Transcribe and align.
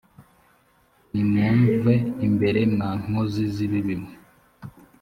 nimumve 1.11 1.93
imbere 2.27 2.61
mwa 2.73 2.89
nkozi 3.03 3.43
z’ibibi 3.55 3.95
mwe 4.01 4.13